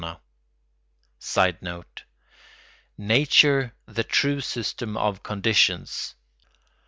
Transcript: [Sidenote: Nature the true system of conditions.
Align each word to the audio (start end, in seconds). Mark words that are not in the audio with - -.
[Sidenote: 1.19 2.05
Nature 2.97 3.75
the 3.85 4.03
true 4.03 4.41
system 4.41 4.97
of 4.97 5.21
conditions. 5.21 6.15